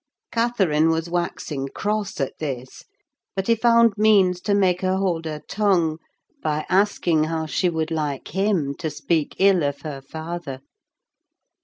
[0.31, 2.85] Catherine was waxing cross at this;
[3.35, 5.99] but he found means to make her hold her tongue,
[6.41, 10.61] by asking how she would like him to speak ill of her father?